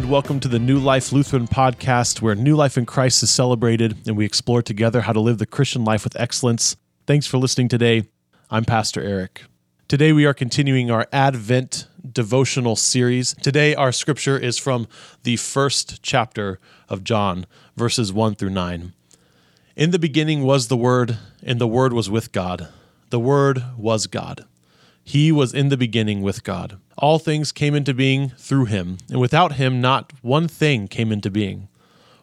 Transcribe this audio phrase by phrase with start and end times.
[0.00, 4.16] welcome to the New Life Lutheran podcast, where new life in Christ is celebrated and
[4.16, 6.76] we explore together how to live the Christian life with excellence.
[7.06, 8.04] Thanks for listening today.
[8.50, 9.44] I'm Pastor Erik.
[9.88, 13.34] Today we are continuing our Advent devotional series.
[13.42, 14.88] Today our scripture is from
[15.24, 17.44] the first chapter of John,
[17.76, 18.94] verses 1 through 9.
[19.76, 22.68] In the beginning was the Word, and the Word was with God.
[23.10, 24.46] The Word was God.
[25.04, 26.78] He was in the beginning with God.
[26.96, 31.30] All things came into being through him, and without him not one thing came into
[31.30, 31.68] being.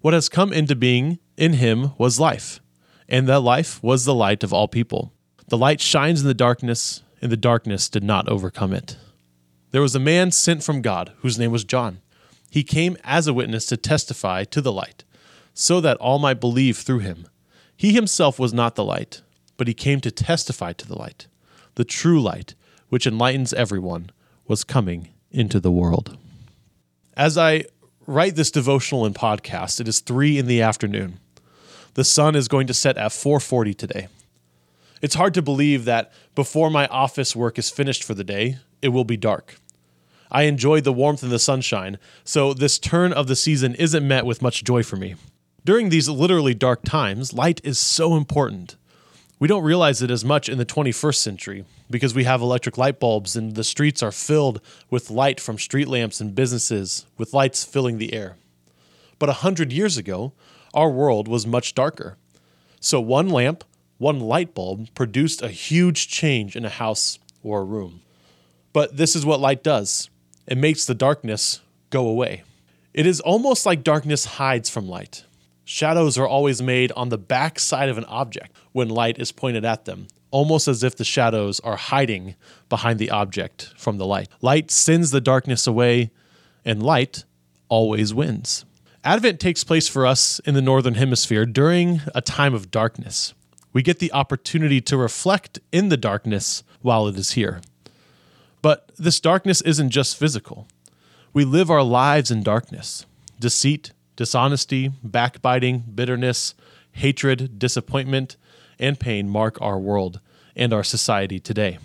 [0.00, 2.60] What has come into being in him was life,
[3.08, 5.12] and that life was the light of all people.
[5.48, 8.96] The light shines in the darkness, and the darkness did not overcome it.
[9.70, 12.00] There was a man sent from God, whose name was John.
[12.50, 15.04] He came as a witness to testify to the light,
[15.54, 17.26] so that all might believe through him.
[17.76, 19.22] He himself was not the light,
[19.56, 21.26] but he came to testify to the light,
[21.74, 22.54] the true light
[22.88, 24.10] which enlightens everyone,
[24.46, 26.16] was coming into the world.
[27.16, 27.64] As I
[28.06, 31.18] write this devotional and podcast, it is 3 in the afternoon.
[31.94, 34.08] The sun is going to set at 4:40 today.
[35.02, 38.88] It's hard to believe that before my office work is finished for the day, it
[38.88, 39.58] will be dark.
[40.30, 44.26] I enjoy the warmth and the sunshine, so this turn of the season isn't met
[44.26, 45.14] with much joy for me.
[45.64, 48.76] During these literally dark times, light is so important.
[49.38, 52.98] We don't realize it as much in the 21st century because we have electric light
[52.98, 57.62] bulbs and the streets are filled with light from street lamps and businesses, with lights
[57.62, 58.36] filling the air.
[59.18, 60.32] But a hundred years ago,
[60.72, 62.16] our world was much darker.
[62.80, 63.62] So one lamp,
[63.98, 68.00] one light bulb produced a huge change in a house or a room.
[68.72, 70.08] But this is what light does
[70.46, 71.60] it makes the darkness
[71.90, 72.42] go away.
[72.94, 75.24] It is almost like darkness hides from light.
[75.68, 79.64] Shadows are always made on the back side of an object when light is pointed
[79.64, 82.36] at them, almost as if the shadows are hiding
[82.68, 84.28] behind the object from the light.
[84.40, 86.12] Light sends the darkness away,
[86.64, 87.24] and light
[87.68, 88.64] always wins.
[89.02, 93.34] Advent takes place for us in the Northern Hemisphere during a time of darkness.
[93.72, 97.60] We get the opportunity to reflect in the darkness while it is here.
[98.62, 100.68] But this darkness isn't just physical.
[101.32, 103.04] We live our lives in darkness.
[103.40, 106.54] Deceit, Dishonesty, backbiting, bitterness,
[106.92, 108.36] hatred, disappointment,
[108.78, 110.20] and pain mark our world
[110.54, 111.78] and our society today.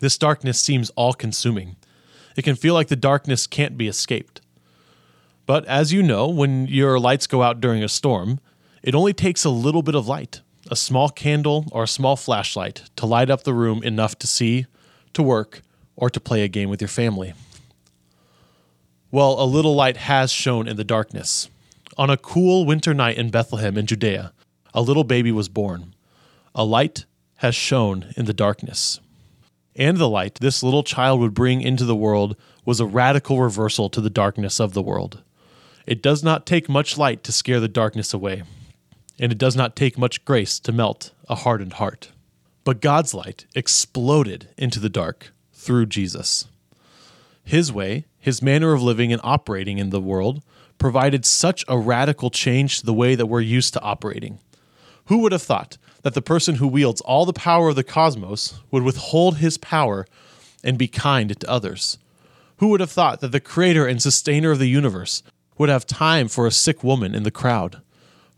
[0.00, 1.76] This darkness seems all consuming.
[2.36, 4.40] It can feel like the darkness can't be escaped.
[5.44, 8.38] But as you know, when your lights go out during a storm,
[8.82, 12.84] it only takes a little bit of light, a small candle or a small flashlight,
[12.96, 14.66] to light up the room enough to see,
[15.14, 15.62] to work,
[15.96, 17.32] or to play a game with your family.
[19.10, 21.48] Well, a little light has shone in the darkness.
[21.96, 24.34] On a cool winter night in Bethlehem in Judea,
[24.74, 25.94] a little baby was born.
[26.54, 29.00] A light has shone in the darkness.
[29.74, 32.36] And the light this little child would bring into the world
[32.66, 35.22] was a radical reversal to the darkness of the world.
[35.86, 38.42] It does not take much light to scare the darkness away,
[39.18, 42.10] and it does not take much grace to melt a hardened heart.
[42.62, 46.46] But God's light exploded into the dark through Jesus.
[47.42, 50.42] His way his manner of living and operating in the world
[50.76, 54.38] provided such a radical change to the way that we're used to operating.
[55.06, 58.60] Who would have thought that the person who wields all the power of the cosmos
[58.70, 60.06] would withhold his power
[60.62, 61.96] and be kind to others?
[62.58, 65.22] Who would have thought that the creator and sustainer of the universe
[65.56, 67.80] would have time for a sick woman in the crowd?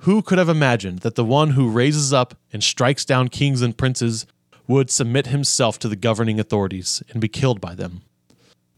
[0.05, 3.77] Who could have imagined that the one who raises up and strikes down kings and
[3.77, 4.25] princes
[4.69, 8.03] would submit himself to the governing authorities and be killed by them?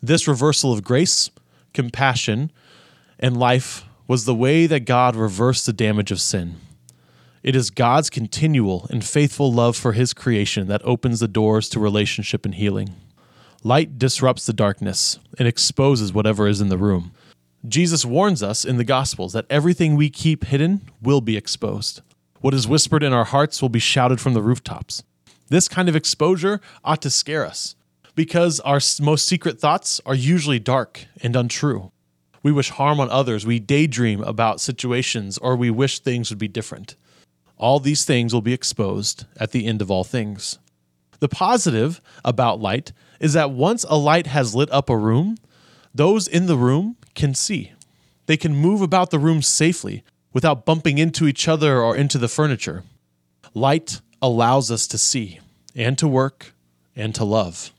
[0.05, 1.31] This reversal of grace,
[1.73, 2.51] compassion,
[3.21, 6.57] and life was the way that God reversed the damage of sin.
[7.45, 11.79] It is God's continual and faithful love for His creation that opens the doors to
[11.79, 12.97] relationship and healing.
[13.63, 17.13] Light disrupts the darkness and exposes whatever is in the room.
[17.69, 22.01] Jesus warns us in the Gospels that everything we keep hidden will be exposed.
[22.41, 25.05] What is whispered in our hearts will be shouted from the rooftops.
[25.49, 27.77] This kind of exposure ought to scare us
[28.15, 31.91] because our most secret thoughts are usually dark and untrue.
[32.43, 36.49] We wish harm on others, we daydream about situations, or we wish things would be
[36.49, 36.97] different.
[37.57, 40.59] All these things will be exposed at the end of all things.
[41.21, 45.37] The positive about light is that once a light has lit up a room,
[45.95, 47.73] those in the room can see.
[48.27, 52.29] They can move about the room safely without bumping into each other or into the
[52.29, 52.83] furniture.
[53.55, 55.39] Light allows us to see
[55.77, 56.55] and to work
[56.97, 57.73] and to love.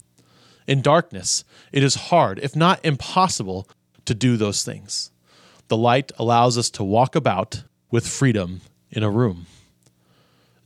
[0.67, 3.67] In darkness, it is hard, if not impossible,
[4.05, 5.11] to do those things.
[5.67, 8.61] The light allows us to walk about with freedom
[8.91, 9.45] in a room.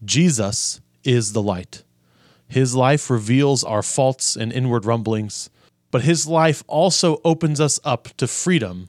[0.04, 1.84] Jesus is the light.
[2.48, 5.50] His life reveals our faults and inward rumblings,
[5.92, 8.88] but his life also opens us up to freedom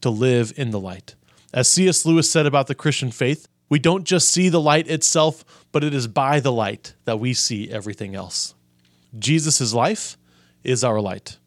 [0.00, 1.14] to live in the light.
[1.52, 2.04] As C.S.
[2.04, 5.94] Lewis said about the Christian faith, we don't just see the light itself, but it
[5.94, 8.54] is by the light that we see everything else.
[9.18, 10.16] Jesus' life
[10.64, 11.38] is our light.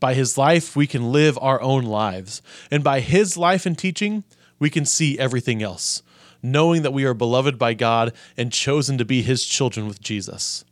[0.00, 2.42] By his life, we can live our own lives.
[2.70, 4.24] And by his life and teaching,
[4.58, 6.02] we can see everything else,
[6.42, 10.64] knowing that we are beloved by God and chosen to be his children with Jesus.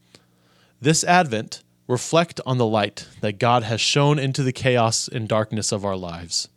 [0.81, 5.73] This Advent, reflect on the light that God has shone into the chaos and darkness
[5.73, 6.49] of our lives.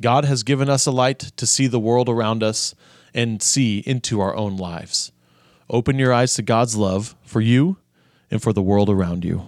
[0.00, 2.74] God has given us a light to see the world around us
[3.14, 5.10] and see into our own lives.
[5.70, 7.78] Open your eyes to God's love for you
[8.30, 9.42] and for the world around you.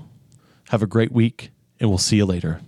[0.71, 1.51] Have a great week,
[1.81, 2.61] and we'll see you later.